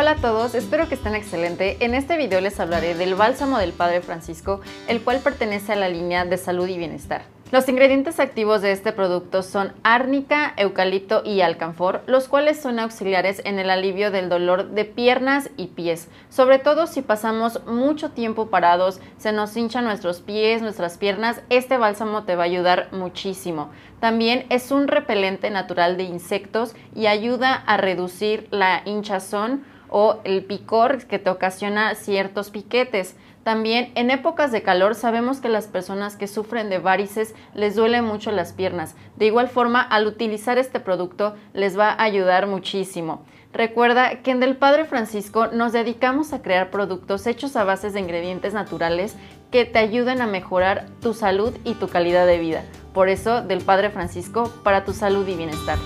[0.00, 1.76] Hola a todos, espero que estén excelente.
[1.80, 5.88] En este video les hablaré del bálsamo del Padre Francisco, el cual pertenece a la
[5.88, 7.22] línea de salud y bienestar.
[7.50, 13.42] Los ingredientes activos de este producto son árnica, eucalipto y alcanfor, los cuales son auxiliares
[13.44, 18.50] en el alivio del dolor de piernas y pies, sobre todo si pasamos mucho tiempo
[18.50, 23.70] parados, se nos hinchan nuestros pies, nuestras piernas, este bálsamo te va a ayudar muchísimo.
[23.98, 30.44] También es un repelente natural de insectos y ayuda a reducir la hinchazón o el
[30.44, 33.16] picor que te ocasiona ciertos piquetes.
[33.44, 38.02] También en épocas de calor sabemos que las personas que sufren de varices les duele
[38.02, 38.94] mucho las piernas.
[39.16, 43.24] De igual forma, al utilizar este producto les va a ayudar muchísimo.
[43.52, 48.00] Recuerda que en Del Padre Francisco nos dedicamos a crear productos hechos a bases de
[48.00, 49.16] ingredientes naturales
[49.50, 52.64] que te ayuden a mejorar tu salud y tu calidad de vida.
[52.92, 55.78] Por eso, Del Padre Francisco, para tu salud y bienestar.